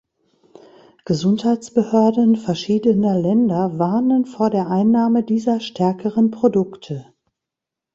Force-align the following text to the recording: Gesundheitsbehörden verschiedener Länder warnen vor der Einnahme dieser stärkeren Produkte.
Gesundheitsbehörden 1.05 2.35
verschiedener 2.35 3.19
Länder 3.21 3.77
warnen 3.77 4.25
vor 4.25 4.49
der 4.49 4.67
Einnahme 4.67 5.21
dieser 5.23 5.59
stärkeren 5.59 6.31
Produkte. 6.31 7.13